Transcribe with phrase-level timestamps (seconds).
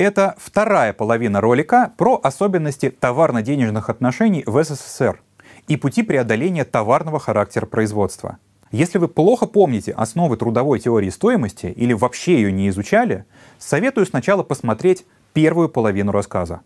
[0.00, 5.20] Это вторая половина ролика про особенности товарно-денежных отношений в СССР
[5.68, 8.38] и пути преодоления товарного характера производства.
[8.70, 13.26] Если вы плохо помните основы трудовой теории стоимости или вообще ее не изучали,
[13.58, 16.62] советую сначала посмотреть первую половину рассказа.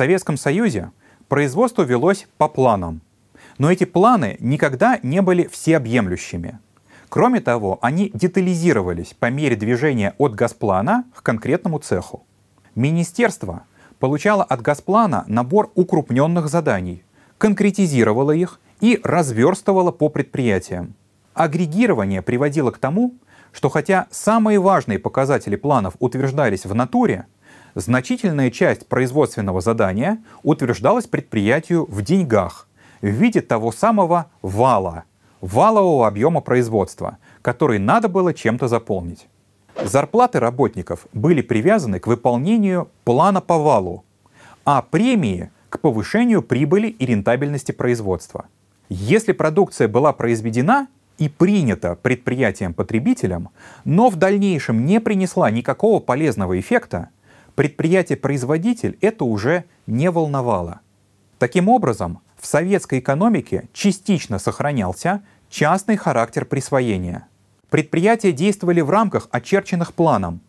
[0.00, 0.92] Советском Союзе
[1.28, 3.02] производство велось по планам.
[3.58, 6.58] Но эти планы никогда не были всеобъемлющими.
[7.10, 12.24] Кроме того, они детализировались по мере движения от Газплана к конкретному цеху.
[12.74, 13.64] Министерство
[13.98, 17.04] получало от Газплана набор укрупненных заданий,
[17.36, 20.94] конкретизировало их и разверстывало по предприятиям.
[21.34, 23.16] Агрегирование приводило к тому,
[23.52, 27.26] что хотя самые важные показатели планов утверждались в натуре,
[27.74, 32.68] значительная часть производственного задания утверждалась предприятию в деньгах
[33.00, 35.04] в виде того самого вала,
[35.40, 39.26] валового объема производства, который надо было чем-то заполнить.
[39.82, 44.04] Зарплаты работников были привязаны к выполнению плана по валу,
[44.64, 48.46] а премии к повышению прибыли и рентабельности производства.
[48.88, 53.50] Если продукция была произведена и принята предприятием-потребителем,
[53.84, 57.10] но в дальнейшем не принесла никакого полезного эффекта,
[57.54, 60.80] предприятие-производитель это уже не волновало.
[61.38, 67.26] Таким образом, в советской экономике частично сохранялся частный характер присвоения.
[67.68, 70.40] Предприятия действовали в рамках, очерченных планом,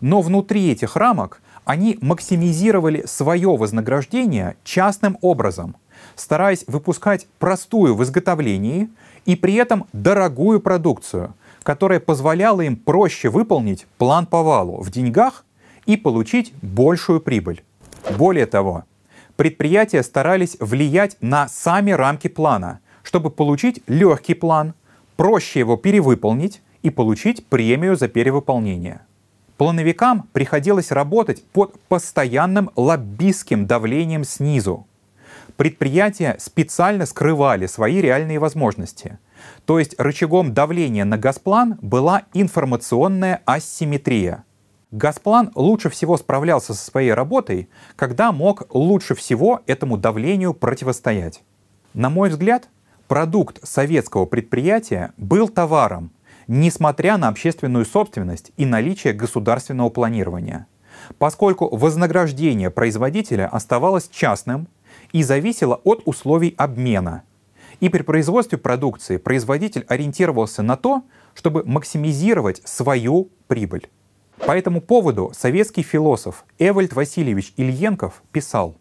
[0.00, 5.76] но внутри этих рамок они максимизировали свое вознаграждение частным образом,
[6.14, 8.88] стараясь выпускать простую в изготовлении
[9.24, 15.44] и при этом дорогую продукцию, которая позволяла им проще выполнить план по валу в деньгах
[15.86, 17.62] и получить большую прибыль.
[18.16, 18.84] Более того,
[19.36, 24.74] предприятия старались влиять на сами рамки плана, чтобы получить легкий план,
[25.16, 29.00] проще его перевыполнить и получить премию за перевыполнение.
[29.56, 34.86] Плановикам приходилось работать под постоянным лоббистским давлением снизу.
[35.56, 39.18] Предприятия специально скрывали свои реальные возможности.
[39.66, 44.44] То есть рычагом давления на Газплан была информационная асимметрия–
[44.94, 51.42] Газплан лучше всего справлялся со своей работой, когда мог лучше всего этому давлению противостоять.
[51.94, 52.68] На мой взгляд,
[53.08, 56.12] продукт советского предприятия был товаром,
[56.46, 60.68] несмотря на общественную собственность и наличие государственного планирования,
[61.18, 64.68] поскольку вознаграждение производителя оставалось частным
[65.10, 67.24] и зависело от условий обмена.
[67.80, 71.02] И при производстве продукции производитель ориентировался на то,
[71.34, 73.88] чтобы максимизировать свою прибыль.
[74.38, 78.78] По этому поводу советский философ Эвальд Васильевич Ильенков писал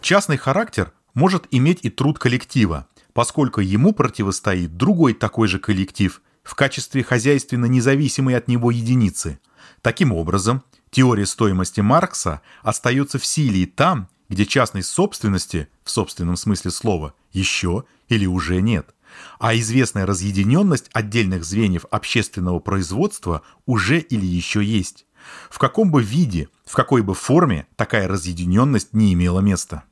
[0.00, 6.54] «Частный характер может иметь и труд коллектива, поскольку ему противостоит другой такой же коллектив в
[6.54, 9.38] качестве хозяйственно независимой от него единицы.
[9.80, 16.36] Таким образом, теория стоимости Маркса остается в силе и там, где частной собственности, в собственном
[16.36, 18.94] смысле слова, еще или уже нет
[19.38, 25.06] а известная разъединенность отдельных звеньев общественного производства уже или еще есть.
[25.50, 29.84] В каком бы виде, в какой бы форме такая разъединенность не имела места.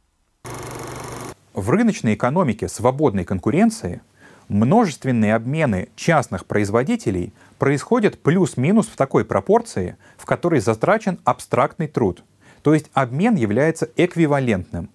[1.54, 4.02] В рыночной экономике свободной конкуренции
[4.48, 12.24] множественные обмены частных производителей происходят плюс-минус в такой пропорции, в которой затрачен абстрактный труд.
[12.62, 14.90] То есть обмен является эквивалентным.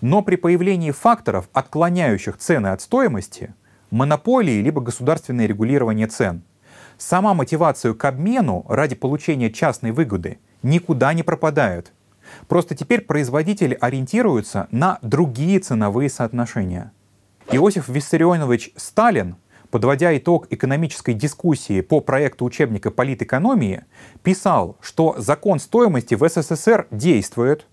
[0.00, 3.54] Но при появлении факторов, отклоняющих цены от стоимости,
[3.90, 6.42] монополии либо государственное регулирование цен.
[6.98, 11.92] Сама мотивация к обмену ради получения частной выгоды никуда не пропадает.
[12.48, 16.92] Просто теперь производители ориентируются на другие ценовые соотношения.
[17.52, 19.36] Иосиф Виссарионович Сталин,
[19.70, 23.84] подводя итог экономической дискуссии по проекту учебника политэкономии,
[24.22, 27.66] писал, что закон стоимости в СССР действует,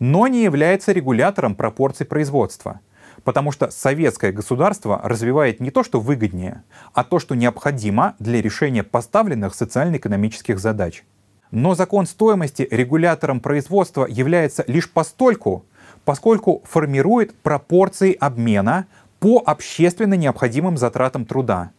[0.00, 2.80] но не является регулятором пропорций производства–
[3.24, 8.82] Потому что советское государство развивает не то, что выгоднее, а то, что необходимо для решения
[8.82, 11.04] поставленных социально-экономических задач.
[11.50, 15.64] Но закон стоимости регулятором производства является лишь постольку,
[16.04, 18.86] поскольку формирует пропорции обмена
[19.20, 21.70] по общественно необходимым затратам труда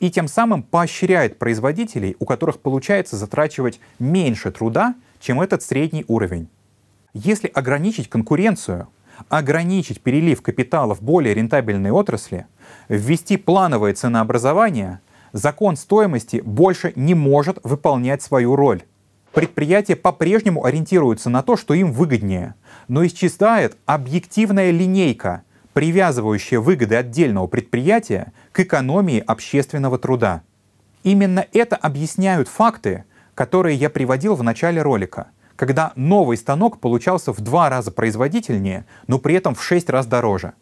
[0.00, 6.48] и тем самым поощряет производителей, у которых получается затрачивать меньше труда, чем этот средний уровень.
[7.14, 8.88] Если ограничить конкуренцию,
[9.28, 12.46] ограничить перелив капитала в более рентабельные отрасли,
[12.88, 15.00] ввести плановое ценообразование,
[15.32, 18.82] закон стоимости больше не может выполнять свою роль.
[19.32, 22.54] предприятия по-прежнему ориентируются на то, что им выгоднее,
[22.88, 25.42] но исчезает объективная линейка,
[25.74, 30.42] привязывающая выгоды отдельного предприятия к экономии общественного труда.
[31.02, 33.04] Именно это объясняют факты,
[33.34, 39.18] которые я приводил в начале ролика, когда новый станок получался в два раза производительнее, но
[39.18, 40.52] при этом в шесть раз дороже.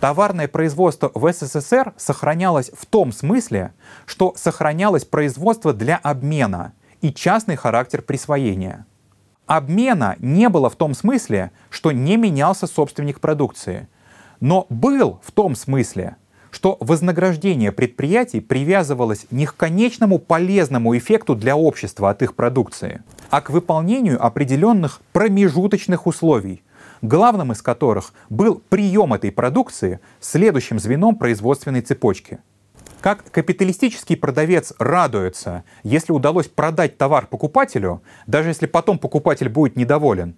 [0.00, 3.72] Товарное производство в СССР сохранялось в том смысле,
[4.06, 8.86] что сохранялось производство для обмена и частный характер присвоения.
[9.46, 13.88] Обмена не было в том смысле, что не менялся собственник продукции,
[14.40, 16.16] но был в том смысле,
[16.50, 23.40] что вознаграждение предприятий привязывалось не к конечному полезному эффекту для общества от их продукции, а
[23.40, 26.62] к выполнению определенных промежуточных условий,
[27.02, 32.38] главным из которых был прием этой продукции следующим звеном производственной цепочки.
[33.00, 40.34] Как капиталистический продавец радуется, если удалось продать товар покупателю, даже если потом покупатель будет недоволен,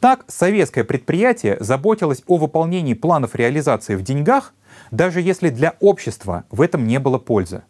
[0.00, 4.54] так советское предприятие заботилось о выполнении планов реализации в деньгах,
[4.90, 7.62] даже если для общества в этом не было пользы.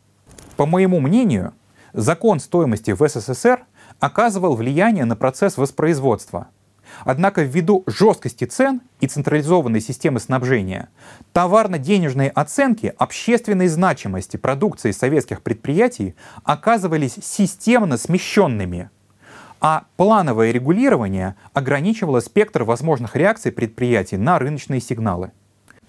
[0.57, 1.55] По моему мнению,
[1.93, 3.65] закон стоимости в СССР
[3.99, 6.49] оказывал влияние на процесс воспроизводства–
[7.05, 10.89] Однако ввиду жесткости цен и централизованной системы снабжения,
[11.33, 16.15] товарно-денежные оценки общественной значимости продукции советских предприятий
[16.45, 18.91] оказывались системно смещенными,
[19.61, 25.33] а плановое регулирование ограничивало спектр возможных реакций предприятий на рыночные сигналы.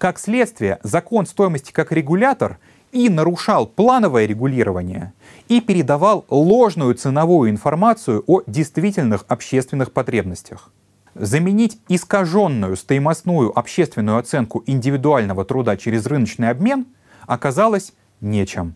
[0.02, 2.58] Как следствие, закон стоимости как регулятор
[2.90, 5.12] и нарушал плановое регулирование,
[5.46, 10.72] и передавал ложную ценовую информацию о действительных общественных потребностях.
[11.14, 16.86] Заменить искаженную стоимостную общественную оценку индивидуального труда через рыночный обмен
[17.28, 18.74] оказалось нечем.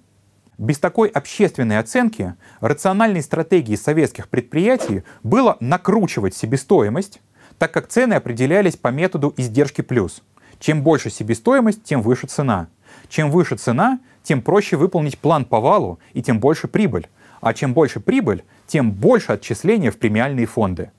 [0.58, 7.20] Без такой общественной оценки рациональной стратегией советских предприятий было накручивать себестоимость,
[7.58, 10.22] так как цены определялись по методу издержки плюс.
[10.58, 12.68] Чем больше себестоимость, тем выше цена.
[13.08, 17.08] Чем выше цена, тем проще выполнить план по валу и тем больше прибыль.
[17.40, 20.90] А чем больше прибыль, тем больше отчисления в премиальные фонды.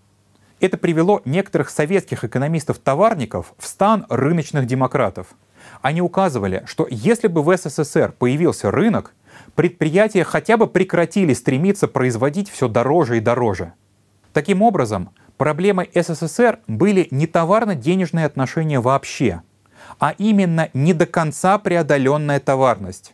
[0.59, 5.27] Это привело некоторых советских экономистов-товарников в стан рыночных демократов.
[5.81, 9.13] Они указывали, что если бы в СССР появился рынок,
[9.55, 13.73] предприятия хотя бы прекратили стремиться производить все дороже и дороже.
[14.33, 19.41] Таким образом, проблемой СССР были не товарно-денежные отношения вообще,
[19.99, 23.13] а именно не до конца преодоленная товарность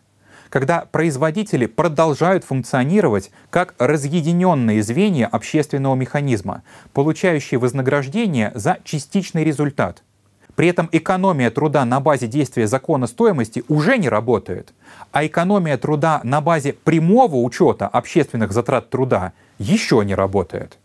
[0.54, 6.62] когда производители продолжают функционировать как разъединенные звенья общественного механизма,
[6.94, 10.04] получающие вознаграждение за частичный результат.
[10.54, 14.76] При этом экономия труда на базе действия закона стоимости уже не работает,
[15.12, 20.78] а экономия труда на базе прямого учета общественных затрат труда еще не работает.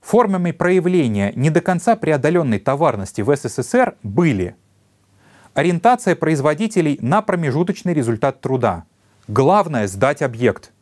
[0.00, 4.56] Формами проявления не до конца преодоленной товарности в СССР были
[5.54, 8.84] ориентация производителей на промежуточный результат труда,
[9.30, 10.72] Главное— сдать объект.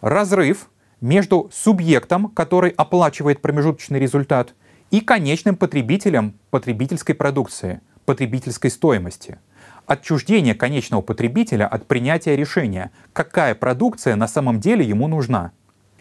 [0.00, 0.70] Разрыв
[1.02, 4.54] между субъектом, который оплачивает промежуточный результат,
[4.90, 9.38] и конечным потребителем потребительской продукции, потребительской стоимости.
[9.84, 15.52] Отчуждение конечного потребителя от принятия решения, какая продукция на самом деле ему нужна.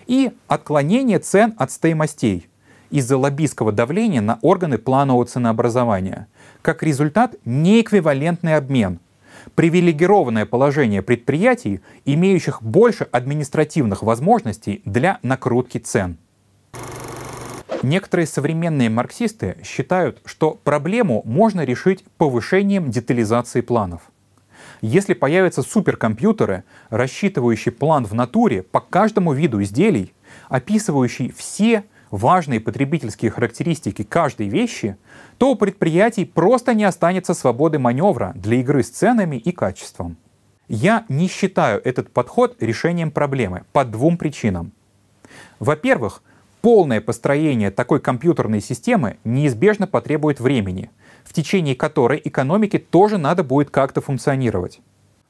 [0.07, 2.49] И отклонение цен от стоимостей
[2.89, 6.28] из-за лоббистского давления на органы планового ценообразования.
[6.61, 8.99] Как результат, неэквивалентный обмен–
[9.56, 16.18] привилегированное положение предприятий, имеющих больше административных возможностей для накрутки цен.
[17.81, 24.02] Некоторые современные марксисты считают, что проблему можно решить повышением детализации планов.
[24.81, 30.14] Если появятся суперкомпьютеры, рассчитывающие план в натуре по каждому виду изделий,
[30.49, 34.97] описывающий все важные потребительские характеристики каждой вещи,
[35.37, 40.18] то у предприятий просто не останется свободы маневра для игры с ценами и качеством.
[40.68, 44.71] Я не считаю этот подход решением проблемы по двум причинам.
[45.59, 46.21] Во-первых,
[46.61, 50.92] полное построение такой компьютерной системы неизбежно потребует времени,
[51.23, 54.80] в течение которой экономике тоже надо будет как-то функционировать.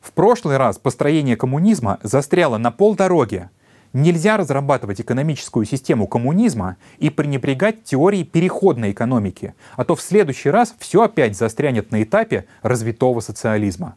[0.01, 3.50] В прошлый раз построение коммунизма застряло на полдороге,
[3.93, 10.75] Нельзя разрабатывать экономическую систему коммунизма и пренебрегать теорией переходной экономики, а то в следующий раз
[10.77, 13.96] все опять застрянет на этапе развитого социализма.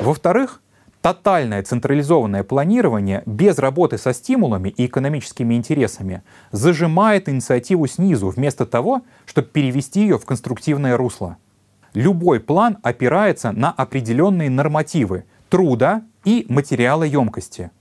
[0.00, 0.62] Во-вторых,
[1.02, 9.02] тотальное централизованное планирование без работы со стимулами и экономическими интересами зажимает инициативу снизу вместо того,
[9.26, 11.36] чтобы перевести ее в конструктивное русло.
[11.92, 17.70] Любой план опирается на определенные нормативы труда и материала емкости–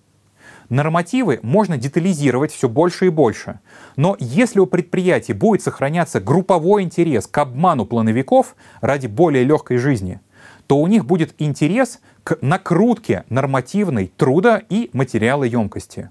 [0.69, 3.59] Нормативы можно детализировать все больше и больше.
[3.95, 10.19] Но если у предприятий будет сохраняться групповой интерес к обману плановиков ради более легкой жизни,
[10.67, 16.09] то у них будет интерес к накрутке нормативной труда и материалоемкости.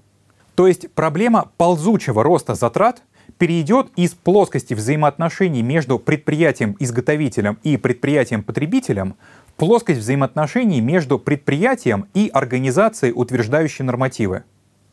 [0.55, 3.03] То есть проблема ползучего роста затрат
[3.37, 9.15] перейдет из плоскости взаимоотношений между предприятием-изготовителем и предприятием-потребителем
[9.57, 14.43] плоскость взаимоотношений между предприятием и организацией, утверждающей нормативы.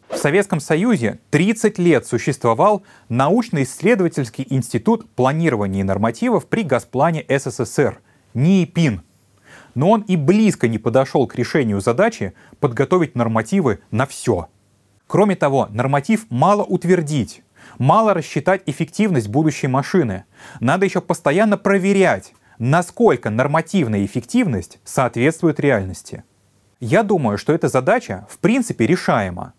[0.09, 8.01] В Советском Союзе 30 лет существовал научно-исследовательский институт планирования нормативов при Госплане СССР,
[8.33, 9.03] НИИПИН.
[9.75, 14.49] Но он и близко не подошел к решению задачи подготовить нормативы на все.
[15.07, 17.43] Кроме того, норматив мало утвердить,
[17.79, 20.25] мало рассчитать эффективность будущей машины.
[20.61, 26.25] Надо еще постоянно проверять, насколько нормативная эффективность соответствует реальности.
[26.81, 29.55] Я думаю, что эта задача в принципе решаема.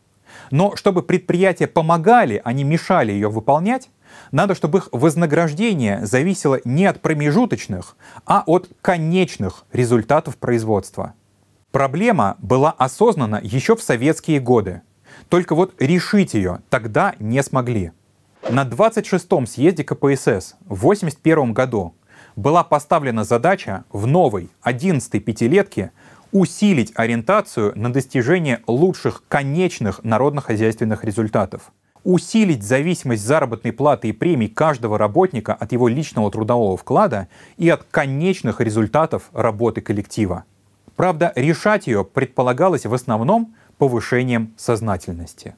[0.51, 3.89] Но чтобы предприятия помогали, а не мешали ее выполнять,
[4.31, 11.13] надо, чтобы их вознаграждение зависело не от промежуточных, а от конечных результатов производства.
[11.71, 14.81] Проблема была осознана еще в советские годы.
[15.29, 17.91] Только вот решить ее тогда не смогли.
[18.49, 21.94] На 26-м съезде КПСС в 1981 году
[22.35, 25.91] была поставлена задача в новой 11-й пятилетке
[26.31, 31.71] усилить ориентацию на достижение лучших конечных народно-хозяйственных результатов,
[32.03, 37.83] усилить зависимость заработной платы и премий каждого работника от его личного трудового вклада и от
[37.89, 40.43] конечных результатов работы коллектива.
[40.95, 45.55] Правда, решать ее предполагалось в основном повышением сознательности.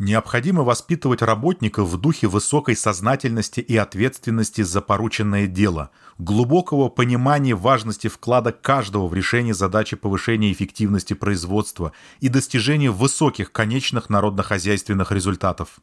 [0.00, 8.08] Необходимо воспитывать работников в духе высокой сознательности и ответственности за порученное дело, глубокого понимания важности
[8.08, 15.78] вклада каждого в решение задачи повышения эффективности производства и достижения высоких конечных народно-хозяйственных результатов.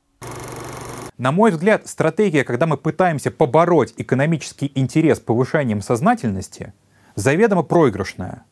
[1.17, 6.73] На мой взгляд, стратегия, когда мы пытаемся побороть экономический интерес повышением сознательности,
[7.15, 8.43] заведомо проигрышная.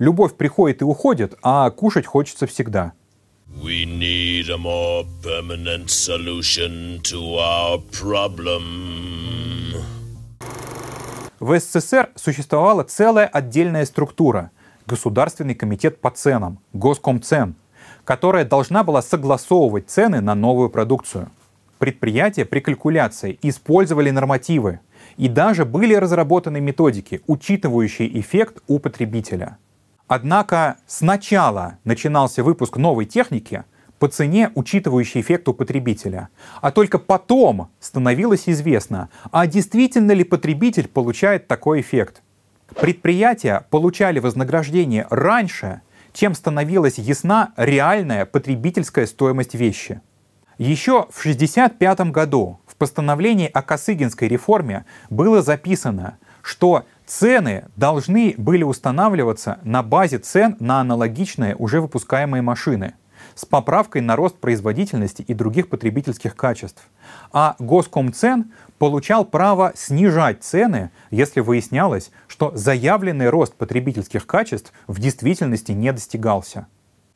[0.00, 2.94] Любовь приходит и уходит, а кушать хочется всегда–
[3.48, 8.62] We need a more permanent solution to our problem.
[11.38, 14.50] В СССР существовала целая отдельная структура–
[14.86, 17.54] Государственный комитет по ценам, Госкомцен,
[18.04, 21.30] которая должна была согласовывать цены на новую продукцию.
[21.78, 24.80] Предприятия при калькуляции использовали нормативы,
[25.16, 29.58] и даже были разработаны методики, учитывающие эффект у потребителя–
[30.08, 33.64] Однако сначала начинался выпуск новой техники
[33.98, 36.28] по цене, учитывающей эффект у потребителя,
[36.60, 42.22] а только потом становилось известно, а действительно ли потребитель получает такой эффект.
[42.78, 45.80] Предприятия получали вознаграждение раньше,
[46.12, 50.00] чем становилась ясна реальная потребительская стоимость вещи.
[50.58, 58.64] Еще в 1965 году в постановлении о Косыгинской реформе было записано, что Цены должны были
[58.64, 62.94] устанавливаться на базе цен на аналогичные уже выпускаемые машины
[63.36, 66.82] с поправкой на рост производительности и других потребительских качеств.
[67.32, 75.72] А Госкомцен получал право снижать цены, если выяснялось, что заявленный рост потребительских качеств в действительности
[75.72, 76.66] не достигался.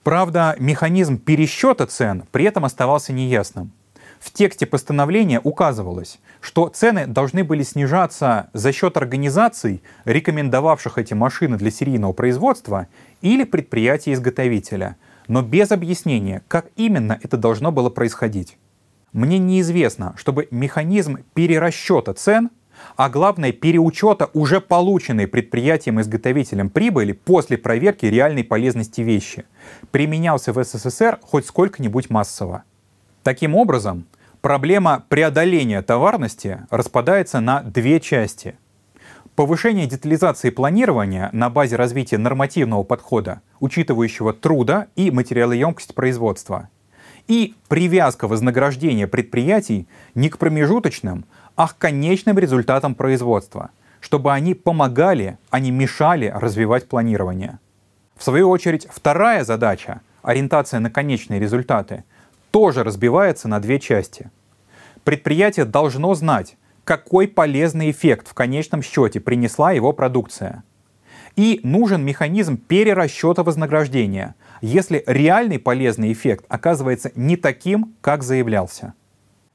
[0.05, 3.73] Правда, механизм пересчета цен при этом оставался неясным.
[4.21, 11.57] В тексте постановления указывалось, что цены должны были снижаться за счет организаций, рекомендовавших эти машины
[11.57, 12.87] для серийного производства,
[13.23, 14.97] или предприятия-изготовителя,
[15.27, 18.59] но без объяснения, как именно это должно было происходить.
[19.15, 22.51] Мне неизвестно, чтобы механизм перерасчета цен,
[22.97, 29.47] а главное переучета уже полученной предприятием-изготовителем прибыли после проверки реальной полезности вещи,
[29.91, 32.65] применялся в СССР хоть сколько-нибудь массово.
[33.23, 34.07] Таким образом,
[34.41, 38.57] проблема преодоления товарности распадается на две части.
[39.35, 46.71] Повышение детализации планирования на базе развития нормативного подхода, учитывающего труда и материалоемкость производства.
[47.29, 55.37] И привязка вознаграждения предприятий не к промежуточным, а к конечным результатам производства, чтобы они помогали,
[55.51, 57.59] а не мешали развивать планирование.
[58.17, 62.05] В свою очередь, вторая задача— ориентация на конечные результаты—
[62.51, 64.31] тоже разбивается на две части.
[65.05, 70.65] Предприятие должно знать, какой полезный эффект в конечном счете принесла его продукция.
[71.37, 78.95] И нужен механизм перерасчета вознаграждения, если реальный полезный эффект оказывается не таким, как заявлялся.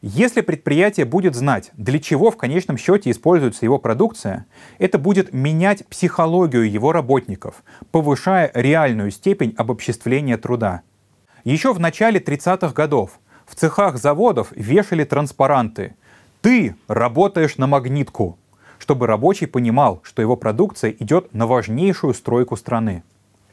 [0.02, 4.46] Если предприятие будет знать, для чего в конечном счете используется его продукция,
[4.78, 10.82] это будет менять психологию его работников, повышая реальную степень обобществления труда–
[11.46, 15.96] Еще в начале 30-х годов в цехах заводов вешали транспаранты
[16.42, 18.40] «Ты работаешь на магнитку»,
[18.80, 23.04] чтобы рабочий понимал, что его продукция идет на важнейшую стройку страны.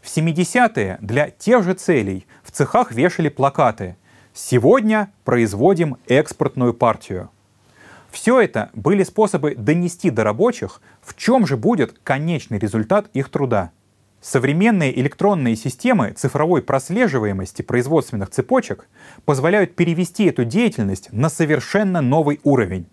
[0.00, 3.96] В 70-е для тех же целей в цехах вешали плакаты
[4.32, 7.28] «Сегодня производим экспортную партию».
[8.10, 13.70] Все это были способы донести до рабочих, в чем же будет конечный результат их труда.
[14.22, 18.88] Современные электронные системы цифровой прослеживаемости производственных цепочек
[19.24, 22.86] позволяют перевести эту деятельность на совершенно новый уровень.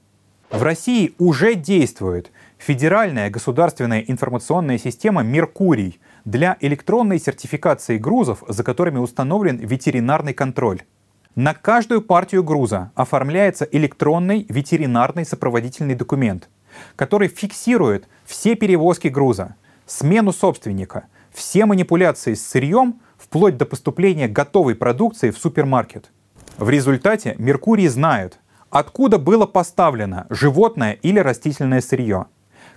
[0.49, 8.97] В России уже действует федеральная государственная информационная система «Меркурий» для электронной сертификации грузов, за которыми
[8.97, 10.81] установлен ветеринарный контроль.
[11.35, 16.49] На каждую партию груза оформляется электронный ветеринарный сопроводительный документ,
[16.95, 19.55] который фиксирует все перевозки груза,
[19.85, 21.05] смену собственника,
[21.39, 26.11] все манипуляции с сырьем, вплоть до поступления готовой продукции в супермаркет.
[26.57, 32.25] В результате Меркурий знает, откуда было поставлено животное или растительное сырье,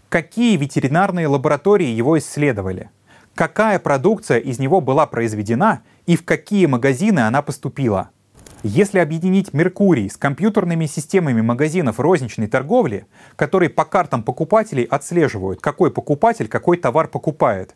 [0.09, 2.90] какие ветеринарные лаборатории его исследовали,
[3.35, 8.11] какая продукция из него была произведена и в какие магазины она поступила–
[8.64, 15.90] если объединить Меркурий с компьютерными системами магазинов розничной торговли, которые по картам покупателей отслеживают, какой
[15.90, 17.75] покупатель какой товар покупает,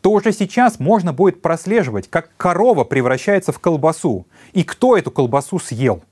[0.00, 5.58] то уже сейчас можно будет прослеживать, как корова превращается в колбасу и кто эту колбасу
[5.58, 6.02] съел.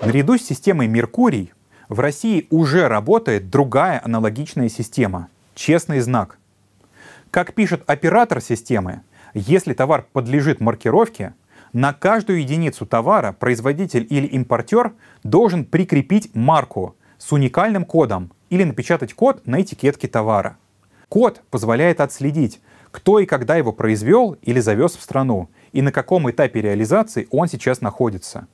[0.00, 1.52] Наряду с системой Меркурий
[1.88, 6.38] в России уже работает другая аналогичная система– честный знак.
[7.30, 9.02] Как пишет оператор системы,
[9.34, 11.34] если товар подлежит маркировке–
[11.76, 14.94] на каждую единицу товара производитель или импортер
[15.24, 20.56] должен прикрепить марку с уникальным кодом или напечатать код на этикетке товара.
[21.10, 26.30] Код позволяет отследить, кто и когда его произвел или завез в страну, и на каком
[26.30, 28.46] этапе реализации он сейчас находится.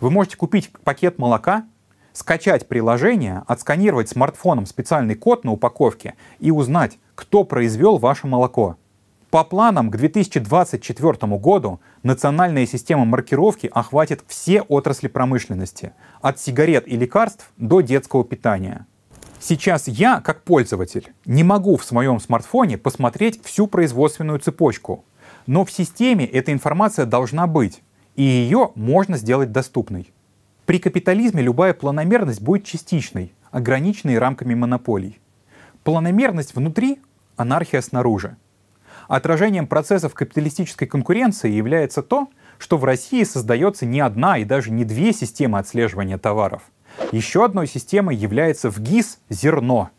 [0.00, 1.64] Вы можете купить пакет молока,
[2.12, 8.76] скачать приложение, отсканировать смартфоном специальный код на упаковке и узнать, кто произвел ваше молоко.
[9.30, 16.96] По планам к 2024 году национальная система маркировки охватит все отрасли промышленности, от сигарет и
[16.96, 18.86] лекарств до детского питания.
[19.44, 25.04] Сейчас я, как пользователь, не могу в своем смартфоне посмотреть всю производственную цепочку,
[25.48, 27.82] но в системе эта информация должна быть,
[28.14, 30.12] и ее можно сделать доступной.
[30.64, 35.18] При капитализме любая планомерность будет частичной, ограниченной рамками монополий.
[35.82, 37.00] Планомерность внутри—
[37.36, 38.36] анархия снаружи.
[39.08, 42.28] Отражением процессов капиталистической конкуренции является то,
[42.58, 46.62] что в России создается не одна и даже не две системы отслеживания товаров.
[47.10, 49.90] Еще одной системой является в ГИС зерно.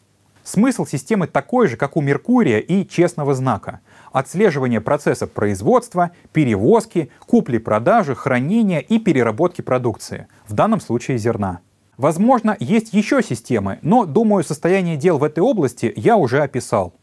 [0.44, 3.80] Смысл системы такой же, как у Меркурия и честного знака.
[4.12, 11.60] Отслеживание процесса производства, перевозки, купли-продажи, хранения и переработки продукции, в данном случае зерна.
[11.98, 16.94] Возможно, есть еще системы, но, думаю, состояние дел в этой области я уже описал.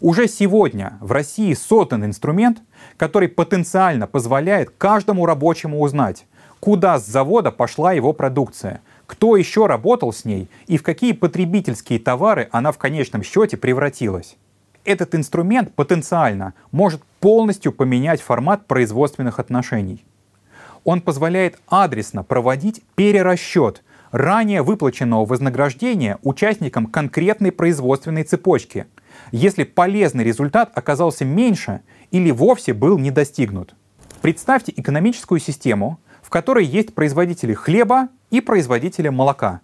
[0.00, 2.62] Уже сегодня в России создан инструмент,
[2.96, 6.26] который потенциально позволяет каждому рабочему узнать,
[6.58, 8.80] куда с завода пошла его продукция,
[9.14, 14.36] кто еще работал с ней и в какие потребительские товары она в конечном счете превратилась.
[14.84, 20.04] Этот инструмент потенциально может полностью поменять формат производственных отношений.
[20.82, 28.86] Он позволяет адресно проводить перерасчет ранее выплаченного вознаграждения участникам конкретной производственной цепочки–
[29.30, 33.76] если полезный результат оказался меньше или вовсе был не достигнут.
[34.20, 39.60] Представьте экономическую систему, в которой есть производители хлеба и производители молока.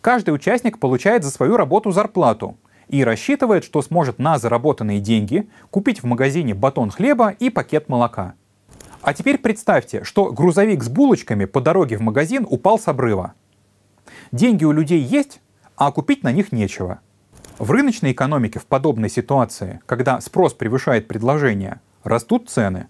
[0.00, 2.56] Каждый участник получает за свою работу зарплату
[2.88, 8.32] и рассчитывает, что сможет на заработанные деньги купить в магазине батон хлеба и пакет молока.
[9.02, 13.34] А теперь представьте, что грузовик с булочками по дороге в магазин упал с обрыва.
[14.32, 15.42] Деньги у людей есть,
[15.76, 17.00] а купить на них нечего.
[17.58, 22.86] В рыночной экономике в подобной ситуации, когда спрос превышает предложение, растут цены.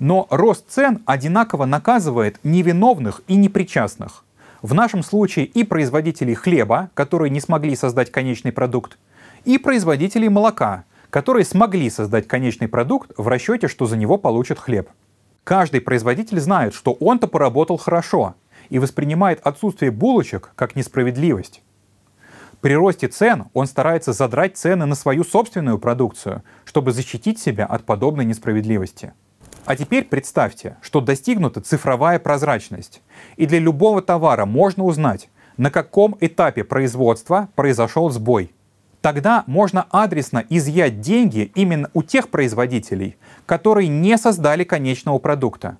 [0.00, 4.24] Но рост цен одинаково наказывает невиновных и непричастных.
[4.62, 8.98] В нашем случае и производителей хлеба, которые не смогли создать конечный продукт,
[9.44, 14.88] и производителей молока, которые смогли создать конечный продукт в расчете, что за него получат хлеб.
[15.44, 18.36] Каждый производитель знает, что он-то поработал хорошо
[18.70, 21.62] и воспринимает отсутствие булочек как несправедливость.
[22.62, 27.84] При росте цен он старается задрать цены на свою собственную продукцию, чтобы защитить себя от
[27.84, 29.12] подобной несправедливости.
[29.64, 33.02] А теперь представьте, что достигнута цифровая прозрачность,
[33.36, 38.52] и для любого товара можно узнать, на каком этапе производства произошел сбой.
[39.00, 45.78] Тогда можно адресно изъять деньги именно у тех производителей, которые не создали конечного продукта,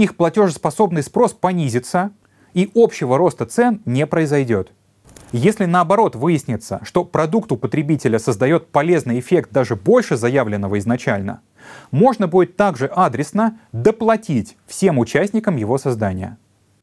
[0.00, 2.10] их платежеспособный спрос понизится,
[2.54, 4.72] и общего роста цен не произойдет.
[5.32, 11.40] Если наоборот выяснится, что продукт у потребителя создает полезный эффект даже больше заявленного изначально,
[11.92, 16.36] можно будет также адресно доплатить всем участникам его создания.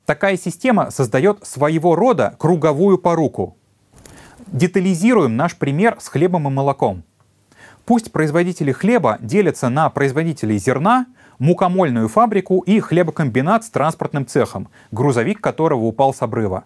[0.05, 3.57] Такая система создает своего рода круговую поруку.
[4.47, 7.03] Детализируем наш пример с хлебом и молоком.
[7.86, 11.07] Пусть производители хлеба делятся на производителей зерна,
[11.38, 16.63] мукомольную фабрику и хлебокомбинат с транспортным цехом, грузовик которого упал с обрыва.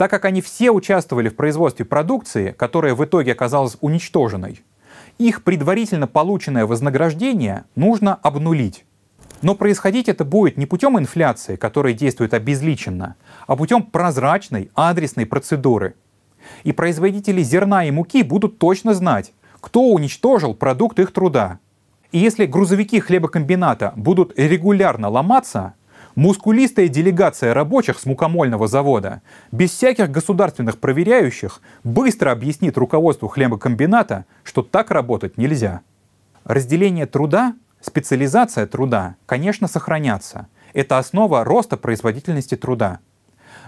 [0.00, 4.64] Так как они все участвовали в производстве продукции, которая в итоге оказалась уничтоженной,
[5.18, 8.86] их предварительно полученное вознаграждение нужно обнулить.
[9.42, 15.96] Но происходить это будет не путем инфляции, которая действует обезличенно, а путем прозрачной адресной процедуры.
[16.64, 21.58] И производители зерна и муки будут точно знать, кто уничтожил продукт их труда.
[22.10, 25.74] И если грузовики хлебокомбината будут регулярно ломаться,
[26.20, 34.60] мускулистая делегация рабочих с мукомольного завода без всяких государственных проверяющих быстро объяснит руководству хлебокомбината, что
[34.60, 35.80] так работать нельзя.
[36.44, 40.48] Разделение труда Специализация труда, конечно, сохранятся.
[40.74, 42.98] Это основа роста производительности труда.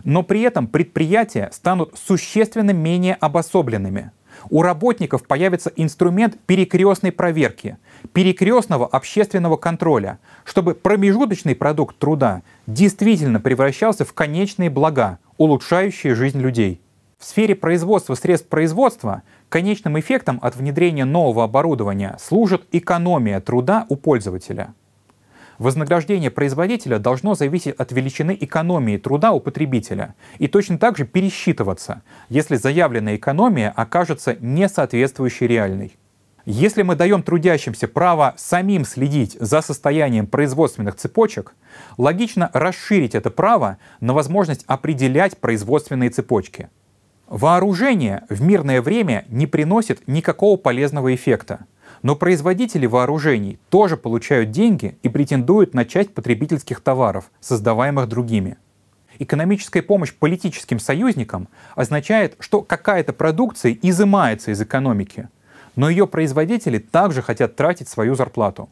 [0.04, 4.10] Но при этом предприятия станут существенно менее обособленными.
[4.50, 7.76] У работников появится инструмент перекрестной проверки,
[8.12, 16.80] перекрестного общественного контроля, чтобы промежуточный продукт труда действительно превращался в конечные блага, улучшающие жизнь людей.
[17.18, 23.96] В сфере производства средств производства конечным эффектом от внедрения нового оборудования служит экономия труда у
[23.96, 24.74] пользователя.
[25.62, 32.02] Вознаграждение производителя должно зависеть от величины экономии труда у потребителя и точно так же пересчитываться,
[32.28, 35.96] если заявленная экономия окажется не соответствующей реальной.
[36.46, 41.54] Если мы даем трудящимся право самим следить за состоянием производственных цепочек,
[41.96, 46.70] логично расширить это право на возможность определять производственные цепочки–
[47.32, 51.64] Вооружение в мирное время не приносит никакого полезного эффекта.
[52.02, 58.56] Но производители вооружений тоже получают деньги и претендуют на часть потребительских товаров, создаваемых другими.
[59.20, 65.28] Экономическая помощь политическим союзникам означает, что какая-то продукция изымается из экономики,
[65.76, 68.68] но ее производители также хотят тратить свою зарплату.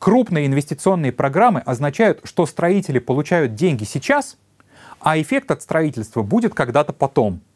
[0.00, 4.36] Крупные инвестиционные программы означают, что строители получают деньги сейчас,
[5.00, 7.40] а эффект от строительства будет когда-то потом–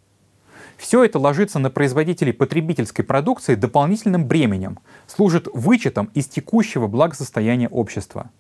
[0.79, 8.31] все это ложится на производителей потребительской продукции дополнительным бременем, служит вычетом из текущего благосостояния общества.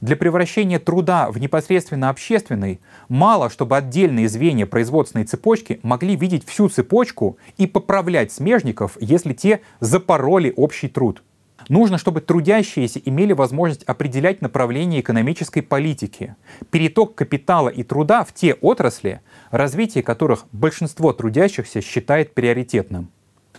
[0.00, 6.68] Для превращения труда в непосредственно общественный мало, чтобы отдельные звенья производственной цепочки могли видеть всю
[6.68, 11.24] цепочку и поправлять смежников, если те запороли общий труд.
[11.68, 16.36] Нужно, чтобы трудящиеся имели возможность определять направление экономической политики,
[16.70, 23.10] переток капитала и труда в те отрасли, развитие которых большинство трудящихся считает приоритетным.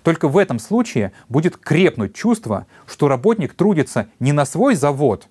[0.01, 5.27] Только в этом случае будет крепнуть чувство, что работник трудится не на свой завод,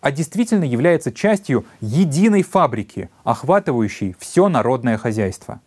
[0.00, 5.60] а действительно является частью единой фабрики, охватывающей все народное хозяйство.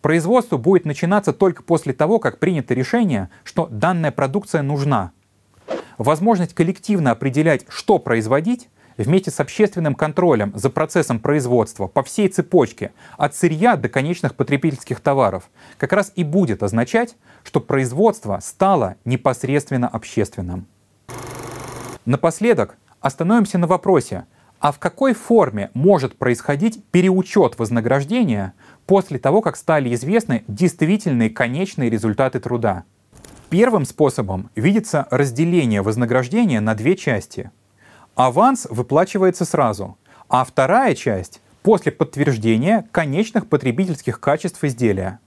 [0.00, 5.12] Производство будет начинаться только после того, как принято решение, что данная продукция нужна.
[6.00, 12.92] Возможность коллективно определять, что производить, вместе с общественным контролем за процессом производства по всей цепочке,
[13.18, 19.88] от сырья до конечных потребительских товаров, как раз и будет означать, что производство стало непосредственно
[19.88, 20.66] общественным.
[22.06, 24.24] Напоследок остановимся на вопросе,
[24.58, 28.54] а в какой форме может происходить переучет вознаграждения
[28.86, 32.84] после того, как стали известны действительные конечные результаты труда?
[33.50, 37.50] Первым способом видится разделение вознаграждения на две части–
[38.14, 39.96] аванс выплачивается сразу,
[40.28, 45.20] а вторая часть— после подтверждения конечных потребительских качеств изделия.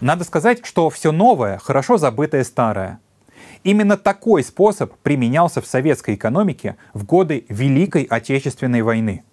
[0.00, 3.00] Надо сказать, что все новое хорошо забытое старое.
[3.62, 9.24] Именно такой способ применялся в советской экономике в годы Великой Отечественной войны.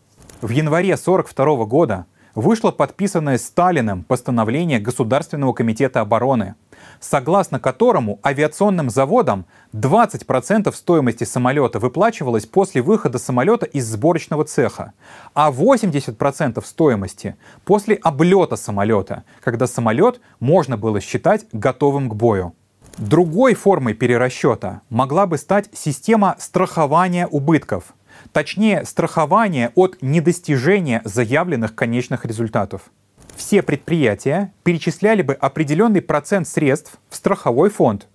[0.41, 6.55] В январе 1942 года вышло подписанное Сталиным постановление Государственного комитета обороны,
[6.99, 14.93] согласно которому авиационным заводам 20% стоимости самолета выплачивалось после выхода самолета из сборочного цеха,
[15.33, 22.53] а 80% стоимости после облета самолета, когда самолет можно было считать готовым к бою.
[22.97, 27.95] Другой формой перерасчета могла бы стать система страхования убытков,
[28.33, 32.91] точнее страхование от недостижения заявленных конечных результатов
[33.35, 38.07] все предприятия перечисляли бы определенный процент средств в страховой фонд,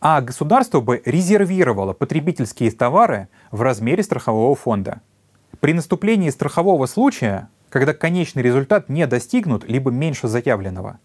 [0.00, 5.00] а государство бы резервировало потребительские товары в размере страхового фонда.
[5.60, 10.98] При наступлении страхового случая, когда конечный результат не достигнут либо меньше заявленного,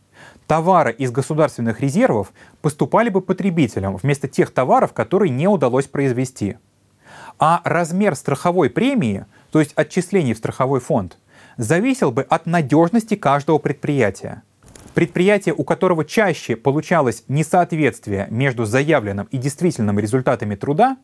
[0.47, 6.57] товары из государственных резервов поступали бы потребителям вместо тех товаров, которые не удалось произвести.
[7.39, 11.17] А размер страховой премии, то есть отчислений в страховой фонд,
[11.57, 14.43] зависел бы от надежности каждого предприятия.
[14.93, 20.97] Предприятие, у которого чаще получалось несоответствие между заявленным и действительным результатами труда,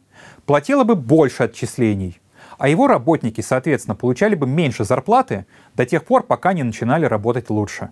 [0.45, 2.21] платило бы больше отчислений,
[2.59, 7.49] а его работники, соответственно, получали бы меньше зарплаты до тех пор, пока не начинали работать
[7.49, 7.89] лучше.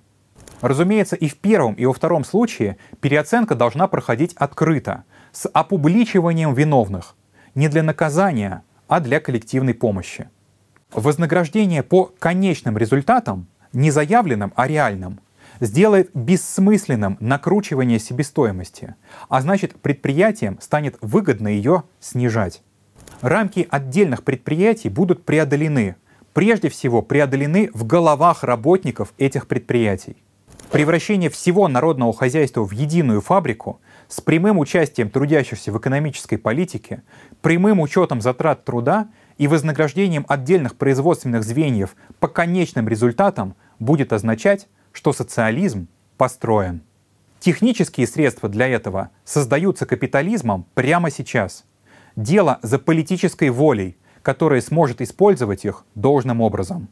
[0.61, 7.15] Разумеется, и в первом, и во втором случае переоценка должна проходить открыто, с опубличиванием виновных,
[7.57, 10.29] не для наказания, а для коллективной помощи.
[10.93, 15.19] Вознаграждение по конечным результатам, не заявленным, а реальным,
[15.59, 18.93] сделает бессмысленным накручивание себестоимости,
[19.27, 22.61] а значит предприятиям станет выгодно ее снижать.
[23.21, 25.95] Рамки отдельных предприятий будут преодолены,
[26.33, 30.17] прежде всего преодолены в головах работников этих предприятий.
[30.71, 37.03] Превращение всего народного хозяйства в единую фабрику с прямым участием трудящихся в экономической политике,
[37.41, 45.13] прямым учетом затрат труда и вознаграждением отдельных производственных звеньев по конечным результатам будет означать, что
[45.13, 46.81] социализм построен.
[47.39, 51.65] Технические средства для этого создаются капитализмом прямо сейчас.
[52.15, 56.89] Дело за политической волей, которая сможет использовать их должным образом.